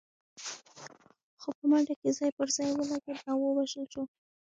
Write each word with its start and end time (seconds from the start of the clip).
خو 1.41 1.49
په 1.57 1.63
منډه 1.71 1.93
کې 2.01 2.09
ځای 2.17 2.31
پر 2.37 2.47
ځای 2.55 2.69
ولګېد 2.73 3.19
او 3.31 3.37
ووژل 3.41 3.85
شو. 3.93 4.03